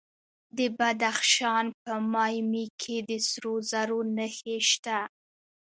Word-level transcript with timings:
د 0.57 0.59
بدخشان 0.77 1.65
په 1.83 1.93
مایمي 2.13 2.65
کې 2.81 2.97
د 3.09 3.11
سرو 3.29 3.55
زرو 3.71 3.99
نښې 4.17 4.57
شته. 4.69 4.99